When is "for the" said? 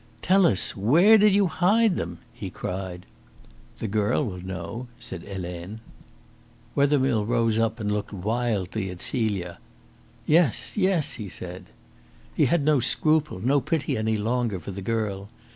14.59-14.81